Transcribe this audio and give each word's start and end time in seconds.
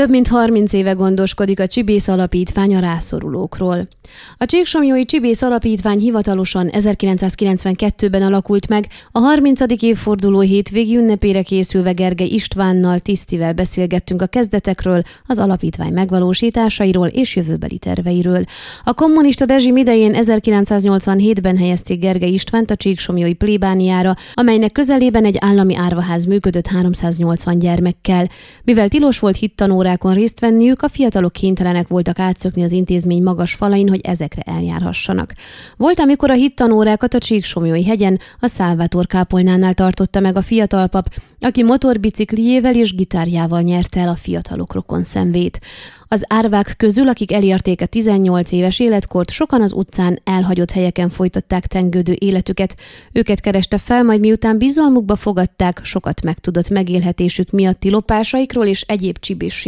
Több 0.00 0.10
mint 0.10 0.28
30 0.28 0.72
éve 0.72 0.92
gondoskodik 0.92 1.60
a 1.60 1.66
Csibész 1.66 2.08
Alapítvány 2.08 2.76
a 2.76 2.80
rászorulókról. 2.80 3.88
A 4.36 4.46
Csíksomjói 4.46 5.04
Csibész 5.04 5.42
Alapítvány 5.42 5.98
hivatalosan 5.98 6.68
1992-ben 6.72 8.22
alakult 8.22 8.68
meg, 8.68 8.86
a 9.12 9.18
30. 9.18 9.60
évforduló 9.80 10.40
hétvégi 10.40 10.96
ünnepére 10.96 11.42
készülve 11.42 11.92
Gerge 11.92 12.24
Istvánnal 12.24 12.98
tisztivel 12.98 13.52
beszélgettünk 13.52 14.22
a 14.22 14.26
kezdetekről, 14.26 15.02
az 15.26 15.38
alapítvány 15.38 15.92
megvalósításairól 15.92 17.06
és 17.06 17.36
jövőbeli 17.36 17.78
terveiről. 17.78 18.44
A 18.84 18.94
kommunista 18.94 19.44
rezsim 19.44 19.76
idején 19.76 20.12
1987-ben 20.16 21.56
helyezték 21.56 22.00
Gerge 22.00 22.26
Istvánt 22.26 22.70
a 22.70 22.76
Csíksomjói 22.76 23.34
plébániára, 23.34 24.14
amelynek 24.34 24.72
közelében 24.72 25.24
egy 25.24 25.36
állami 25.40 25.76
árvaház 25.76 26.24
működött 26.24 26.66
380 26.66 27.58
gyermekkel. 27.58 28.28
Mivel 28.64 28.88
tilos 28.88 29.18
volt 29.18 29.36
hittanórákon 29.90 30.14
részt 30.14 30.40
venniük, 30.40 30.82
a 30.82 30.88
fiatalok 30.88 31.32
kénytelenek 31.32 31.88
voltak 31.88 32.18
átszökni 32.18 32.62
az 32.62 32.72
intézmény 32.72 33.22
magas 33.22 33.54
falain, 33.54 33.88
hogy 33.88 34.00
ezekre 34.02 34.42
eljárhassanak. 34.42 35.32
Volt, 35.76 36.00
amikor 36.00 36.30
a 36.30 36.34
hittanórákat 36.34 37.14
a 37.14 37.18
Csíksomjói 37.18 37.84
hegyen, 37.84 38.18
a 38.40 38.46
Szálvátor 38.46 39.06
kápolnánál 39.06 39.74
tartotta 39.74 40.20
meg 40.20 40.36
a 40.36 40.42
fiatal 40.42 40.86
pap, 40.86 41.06
aki 41.40 41.62
motorbicikliével 41.62 42.74
és 42.74 42.94
gitárjával 42.94 43.60
nyerte 43.60 44.00
el 44.00 44.08
a 44.08 44.14
fiatalok 44.14 44.72
rokon 44.72 45.02
szemvét. 45.02 45.60
Az 46.12 46.24
árvák 46.28 46.74
közül, 46.76 47.08
akik 47.08 47.32
elérték 47.32 47.80
a 47.80 47.86
18 47.86 48.52
éves 48.52 48.78
életkort, 48.78 49.30
sokan 49.30 49.62
az 49.62 49.72
utcán 49.72 50.20
elhagyott 50.24 50.70
helyeken 50.70 51.10
folytatták 51.10 51.66
tengődő 51.66 52.16
életüket. 52.18 52.76
Őket 53.12 53.40
kereste 53.40 53.78
fel, 53.78 54.02
majd 54.02 54.20
miután 54.20 54.58
bizalmukba 54.58 55.16
fogadták, 55.16 55.80
sokat 55.82 56.22
megtudott 56.22 56.68
megélhetésük 56.68 57.50
miatti 57.50 57.90
lopásaikról 57.90 58.66
és 58.66 58.80
egyéb 58.80 59.18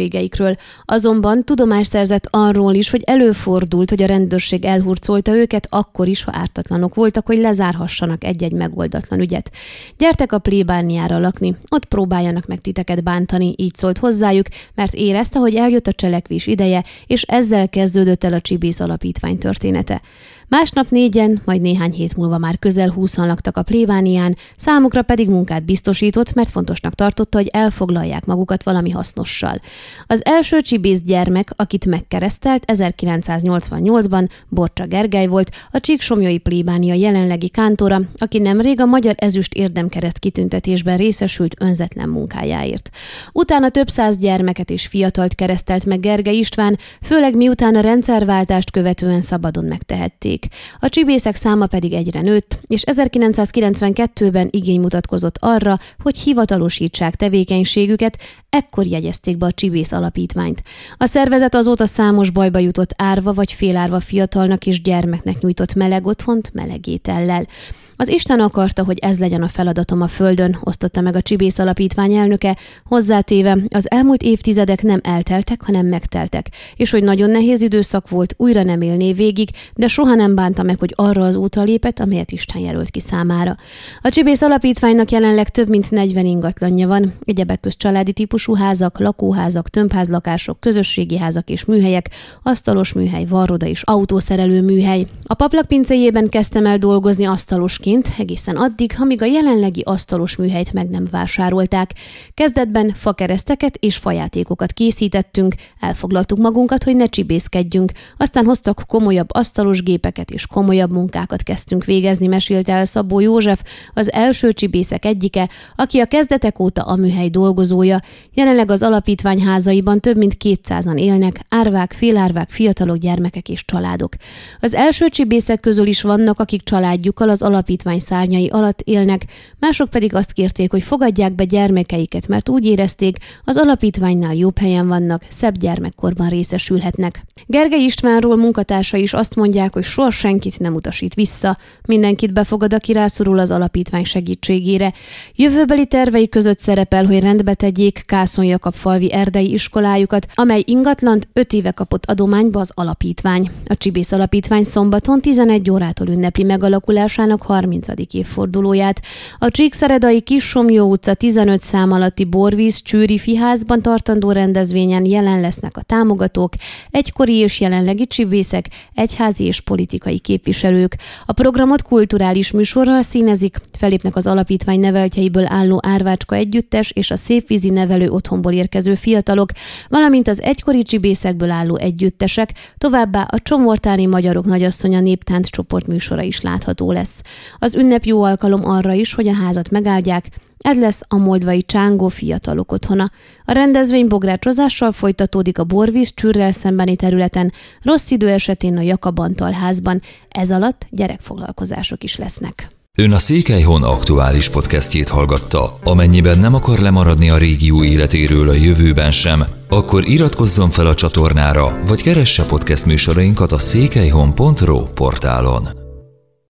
csibészségeikről. 0.03 0.55
Azonban 0.85 1.43
tudomást 1.43 1.91
szerzett 1.91 2.27
arról 2.29 2.73
is, 2.73 2.89
hogy 2.89 3.01
előfordult, 3.05 3.89
hogy 3.89 4.03
a 4.03 4.05
rendőrség 4.05 4.65
elhurcolta 4.65 5.35
őket 5.35 5.67
akkor 5.69 6.07
is, 6.07 6.23
ha 6.23 6.31
ártatlanok 6.35 6.95
voltak, 6.95 7.25
hogy 7.25 7.37
lezárhassanak 7.37 8.23
egy-egy 8.23 8.51
megoldatlan 8.51 9.19
ügyet. 9.19 9.51
Gyertek 9.97 10.31
a 10.31 10.39
plébániára 10.39 11.19
lakni, 11.19 11.55
ott 11.69 11.85
próbáljanak 11.85 12.45
meg 12.45 12.61
titeket 12.61 13.03
bántani, 13.03 13.53
így 13.57 13.75
szólt 13.75 13.97
hozzájuk, 13.97 14.45
mert 14.75 14.93
érezte, 14.93 15.39
hogy 15.39 15.55
eljött 15.55 15.87
a 15.87 15.93
cselekvés 15.93 16.47
ideje, 16.47 16.83
és 17.07 17.21
ezzel 17.21 17.69
kezdődött 17.69 18.23
el 18.23 18.33
a 18.33 18.41
Csibész 18.41 18.79
Alapítvány 18.79 19.37
története. 19.37 20.01
Másnap 20.47 20.89
négyen, 20.89 21.41
majd 21.45 21.61
néhány 21.61 21.91
hét 21.91 22.15
múlva 22.15 22.37
már 22.37 22.59
közel 22.59 22.89
húszan 22.89 23.27
laktak 23.27 23.57
a 23.57 23.63
plébánián, 23.63 24.35
számukra 24.55 25.01
pedig 25.01 25.29
munkát 25.29 25.65
biztosított, 25.65 26.33
mert 26.33 26.49
fontosnak 26.49 26.93
tartotta, 26.93 27.37
hogy 27.37 27.47
elfoglalják 27.47 28.25
magukat 28.25 28.63
valami 28.63 28.89
hasznossal. 28.89 29.59
Az 30.07 30.25
első 30.25 30.61
csibész 30.61 31.01
gyermek, 31.01 31.51
akit 31.55 31.85
megkeresztelt 31.85 32.63
1988-ban, 32.67 34.29
Borcsa 34.49 34.85
Gergely 34.85 35.27
volt, 35.27 35.49
a 35.71 35.79
Csíksomjói 35.79 36.37
plébánia 36.37 36.93
jelenlegi 36.93 37.49
kántora, 37.49 38.01
aki 38.17 38.39
nemrég 38.39 38.79
a 38.79 38.85
Magyar 38.85 39.15
Ezüst 39.17 39.53
Érdemkereszt 39.53 40.19
kitüntetésben 40.19 40.97
részesült 40.97 41.55
önzetlen 41.59 42.09
munkájáért. 42.09 42.89
Utána 43.31 43.69
több 43.69 43.87
száz 43.89 44.17
gyermeket 44.17 44.69
és 44.69 44.87
fiatalt 44.87 45.35
keresztelt 45.35 45.85
meg 45.85 45.99
Gergely 45.99 46.35
István, 46.35 46.77
főleg 47.01 47.35
miután 47.35 47.75
a 47.75 47.81
rendszerváltást 47.81 48.71
követően 48.71 49.21
szabadon 49.21 49.65
megtehették. 49.65 50.45
A 50.79 50.89
csibészek 50.89 51.35
száma 51.35 51.65
pedig 51.65 51.93
egyre 51.93 52.21
nőtt, 52.21 52.59
és 52.67 52.83
1992-ben 52.85 54.47
igény 54.51 54.79
mutatkozott 54.79 55.37
arra, 55.39 55.79
hogy 55.99 56.17
hivatalosítsák 56.17 57.15
tevékenységüket, 57.15 58.17
ekkor 58.49 58.85
jegyezték 58.85 59.37
be 59.37 59.45
a 59.45 59.51
Csibész 59.51 59.82
Alapítványt. 59.91 60.63
A 60.97 61.05
szervezet 61.05 61.55
azóta 61.55 61.85
számos 61.85 62.29
bajba 62.29 62.59
jutott 62.59 62.93
árva 62.97 63.33
vagy 63.33 63.51
félárva 63.51 63.99
fiatalnak 63.99 64.65
és 64.65 64.81
gyermeknek 64.81 65.39
nyújtott 65.39 65.73
meleg 65.73 66.05
otthont 66.05 66.53
melegétellel. 66.53 67.47
Az 67.95 68.07
Isten 68.07 68.39
akarta, 68.39 68.83
hogy 68.83 68.97
ez 69.01 69.19
legyen 69.19 69.41
a 69.41 69.47
feladatom 69.47 70.01
a 70.01 70.07
földön, 70.07 70.57
osztotta 70.63 71.01
meg 71.01 71.15
a 71.15 71.21
Csibész 71.21 71.59
Alapítvány 71.59 72.13
elnöke, 72.13 72.57
hozzátéve, 72.85 73.57
az 73.69 73.91
elmúlt 73.91 74.21
évtizedek 74.21 74.81
nem 74.81 74.99
elteltek, 75.03 75.63
hanem 75.63 75.85
megteltek, 75.85 76.49
és 76.75 76.91
hogy 76.91 77.03
nagyon 77.03 77.29
nehéz 77.29 77.61
időszak 77.61 78.09
volt, 78.09 78.33
újra 78.37 78.63
nem 78.63 78.81
élné 78.81 79.13
végig, 79.13 79.49
de 79.75 79.87
soha 79.87 80.15
nem 80.15 80.35
bánta 80.35 80.63
meg, 80.63 80.79
hogy 80.79 80.93
arra 80.95 81.25
az 81.25 81.35
útra 81.35 81.63
lépett, 81.63 81.99
amelyet 81.99 82.31
Isten 82.31 82.61
jelölt 82.61 82.89
ki 82.89 82.99
számára. 82.99 83.55
A 84.01 84.09
Csibész 84.09 84.41
Alapítványnak 84.41 85.11
jelenleg 85.11 85.49
több 85.49 85.69
mint 85.69 85.91
40 85.91 86.25
ingatlanja 86.25 86.87
van, 86.87 87.13
egyebek 87.25 87.59
közt 87.59 87.77
családi 87.77 88.13
típusú 88.13 88.55
házak, 88.55 88.99
lakóházak, 88.99 89.69
tömbházlakások, 89.69 90.59
közösségi 90.59 91.17
házak 91.17 91.49
és 91.49 91.65
műhelyek, 91.65 92.09
asztalos 92.43 92.93
műhely, 92.93 93.25
varroda 93.25 93.65
és 93.65 93.81
autószerelő 93.83 94.61
műhely. 94.61 95.07
A 95.23 95.33
paplak 95.33 95.67
pincéjében 95.67 96.29
kezdtem 96.29 96.65
el 96.65 96.77
dolgozni 96.77 97.25
asztalosként, 97.25 97.81
egyébként 97.85 98.19
egészen 98.19 98.55
addig, 98.55 98.95
amíg 98.99 99.21
a 99.21 99.25
jelenlegi 99.25 99.81
asztalos 99.85 100.35
műhelyt 100.35 100.73
meg 100.73 100.89
nem 100.89 101.07
vásárolták. 101.11 101.93
Kezdetben 102.33 102.93
fakereszteket 102.95 103.75
és 103.79 103.95
fajátékokat 103.95 104.71
készítettünk, 104.71 105.55
elfoglaltuk 105.79 106.37
magunkat, 106.37 106.83
hogy 106.83 106.95
ne 106.95 107.05
csibészkedjünk, 107.05 107.91
aztán 108.17 108.45
hoztak 108.45 108.83
komolyabb 108.87 109.27
asztalos 109.31 109.83
gépeket 109.83 110.31
és 110.31 110.47
komolyabb 110.47 110.91
munkákat 110.91 111.43
kezdtünk 111.43 111.85
végezni, 111.85 112.27
mesélte 112.27 112.73
el 112.73 112.85
Szabó 112.85 113.19
József, 113.19 113.61
az 113.93 114.11
első 114.11 114.51
csibészek 114.51 115.05
egyike, 115.05 115.49
aki 115.75 115.99
a 115.99 116.05
kezdetek 116.05 116.59
óta 116.59 116.81
a 116.81 116.95
műhely 116.95 117.29
dolgozója. 117.29 117.99
Jelenleg 118.33 118.71
az 118.71 118.83
alapítvány 118.83 119.41
házaiban 119.41 119.99
több 119.99 120.17
mint 120.17 120.37
200-an 120.43 120.99
élnek, 120.99 121.39
árvák, 121.49 121.93
félárvák, 121.93 122.49
fiatalok, 122.49 122.97
gyermekek 122.97 123.49
és 123.49 123.65
családok. 123.65 124.13
Az 124.59 124.73
első 124.73 125.07
csibészek 125.07 125.59
közül 125.59 125.87
is 125.87 126.01
vannak, 126.01 126.39
akik 126.39 126.63
családjukkal 126.63 127.29
az 127.29 127.41
alapítvány 127.41 127.71
alapítvány 127.73 127.99
szárnyai 127.99 128.47
alatt 128.47 128.81
élnek, 128.81 129.25
mások 129.59 129.89
pedig 129.89 130.15
azt 130.15 130.31
kérték, 130.31 130.71
hogy 130.71 130.83
fogadják 130.83 131.33
be 131.33 131.43
gyermekeiket, 131.43 132.27
mert 132.27 132.49
úgy 132.49 132.65
érezték, 132.65 133.17
az 133.43 133.57
alapítványnál 133.57 134.35
jobb 134.35 134.57
helyen 134.57 134.87
vannak, 134.87 135.25
szebb 135.29 135.57
gyermekkorban 135.57 136.29
részesülhetnek. 136.29 137.25
Gergely 137.45 137.83
Istvánról 137.83 138.35
munkatársa 138.35 138.97
is 138.97 139.13
azt 139.13 139.35
mondják, 139.35 139.73
hogy 139.73 139.83
soha 139.83 140.11
senkit 140.11 140.59
nem 140.59 140.73
utasít 140.73 141.13
vissza, 141.13 141.57
mindenkit 141.87 142.33
befogad, 142.33 142.73
aki 142.73 142.93
rászorul 142.93 143.39
az 143.39 143.51
alapítvány 143.51 144.03
segítségére. 144.03 144.93
Jövőbeli 145.35 145.85
tervei 145.85 146.29
között 146.29 146.59
szerepel, 146.59 147.05
hogy 147.05 147.19
rendbe 147.19 147.53
tegyék 147.53 148.03
Kászon 148.05 148.45
Jakab 148.45 148.73
falvi 148.73 149.11
erdei 149.11 149.51
iskolájukat, 149.53 150.27
amely 150.35 150.63
ingatlant 150.65 151.27
öt 151.33 151.53
éve 151.53 151.71
kapott 151.71 152.05
adományba 152.05 152.59
az 152.59 152.71
alapítvány. 152.73 153.49
A 153.65 153.77
Csibész 153.77 154.11
Alapítvány 154.11 154.63
szombaton 154.63 155.21
11 155.21 155.69
órától 155.69 156.07
ünnepli 156.07 156.43
megalakulásának 156.43 157.41
30 157.41 157.61
30. 157.63 157.87
évfordulóját. 158.11 159.01
A 159.37 159.49
Csíkszeredai 159.49 160.21
Kissomjó 160.21 160.89
utca 160.89 161.13
15 161.13 161.61
szám 161.61 161.91
alatti 161.91 162.23
borvíz 162.23 162.81
csűri 162.81 163.17
fiházban 163.17 163.81
tartandó 163.81 164.31
rendezvényen 164.31 165.05
jelen 165.05 165.41
lesznek 165.41 165.77
a 165.77 165.81
támogatók, 165.81 166.53
egykori 166.91 167.37
és 167.37 167.59
jelenlegi 167.59 168.07
csibészek, 168.07 168.69
egyházi 168.93 169.43
és 169.43 169.61
politikai 169.61 170.19
képviselők. 170.19 170.95
A 171.25 171.33
programot 171.33 171.81
kulturális 171.81 172.51
műsorral 172.51 173.01
színezik, 173.01 173.57
felépnek 173.77 174.15
az 174.15 174.27
alapítvány 174.27 174.79
neveltjeiből 174.79 175.45
álló 175.47 175.79
Árvácska 175.81 176.35
együttes 176.35 176.91
és 176.91 177.11
a 177.11 177.15
Szépvízi 177.15 177.69
nevelő 177.69 178.09
otthonból 178.09 178.51
érkező 178.53 178.95
fiatalok, 178.95 179.49
valamint 179.89 180.27
az 180.27 180.41
egykori 180.41 180.83
csibészekből 180.83 181.51
álló 181.51 181.75
együttesek, 181.75 182.53
továbbá 182.77 183.21
a 183.21 183.39
Csomortáni 183.39 184.05
Magyarok 184.05 184.45
Nagyasszonya 184.45 184.99
néptánc 184.99 185.49
csoport 185.49 185.87
műsora 185.87 186.21
is 186.21 186.41
látható 186.41 186.91
lesz. 186.91 187.21
Az 187.59 187.75
ünnep 187.75 188.03
jó 188.03 188.23
alkalom 188.23 188.65
arra 188.65 188.93
is, 188.93 189.13
hogy 189.13 189.27
a 189.27 189.33
házat 189.33 189.69
megáldják, 189.69 190.29
ez 190.57 190.79
lesz 190.79 191.01
a 191.07 191.17
moldvai 191.17 191.61
csángó 191.61 192.07
fiatalok 192.07 192.71
otthona. 192.71 193.11
A 193.45 193.51
rendezvény 193.51 194.07
bográcsozással 194.07 194.91
folytatódik 194.91 195.59
a 195.59 195.63
borvíz 195.63 196.13
csűrrel 196.13 196.51
szembeni 196.51 196.95
területen, 196.95 197.51
rossz 197.81 198.11
idő 198.11 198.29
esetén 198.29 198.77
a 198.77 198.81
Jakabantal 198.81 199.51
házban, 199.51 200.01
ez 200.29 200.51
alatt 200.51 200.87
gyerekfoglalkozások 200.89 202.03
is 202.03 202.15
lesznek. 202.15 202.67
Ön 202.97 203.11
a 203.11 203.17
Székelyhon 203.17 203.83
aktuális 203.83 204.49
podcastjét 204.49 205.09
hallgatta. 205.09 205.77
Amennyiben 205.83 206.39
nem 206.39 206.53
akar 206.53 206.79
lemaradni 206.79 207.29
a 207.29 207.37
régió 207.37 207.83
életéről 207.83 208.49
a 208.49 208.53
jövőben 208.53 209.11
sem, 209.11 209.43
akkor 209.69 210.07
iratkozzon 210.07 210.69
fel 210.69 210.87
a 210.87 210.93
csatornára, 210.93 211.79
vagy 211.87 212.01
keresse 212.01 212.45
podcast 212.45 212.85
műsorainkat 212.85 213.51
a 213.51 213.57
székelyhon.pro 213.57 214.83
portálon. 214.83 215.82